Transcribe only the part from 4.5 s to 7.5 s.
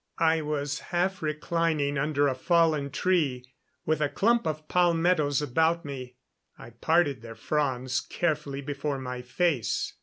palmettos about me. I parted their